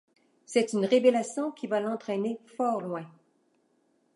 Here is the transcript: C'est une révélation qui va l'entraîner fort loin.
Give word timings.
C'est 0.47 0.73
une 0.73 0.83
révélation 0.87 1.51
qui 1.51 1.67
va 1.67 1.79
l'entraîner 1.79 2.39
fort 2.57 2.81
loin. 2.81 3.05